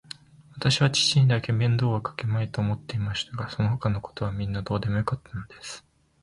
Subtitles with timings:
[0.53, 5.85] わたしは父にだけは面倒をかけまいと思っていましたが、そのほかのことはみんなどうでもよかったのです。